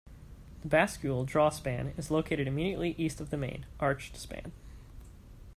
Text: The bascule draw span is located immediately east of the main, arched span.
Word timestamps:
The 0.63 0.67
bascule 0.67 1.27
draw 1.27 1.49
span 1.49 1.93
is 1.95 2.09
located 2.09 2.47
immediately 2.47 2.95
east 2.97 3.21
of 3.21 3.29
the 3.29 3.37
main, 3.37 3.67
arched 3.79 4.17
span. 4.17 4.51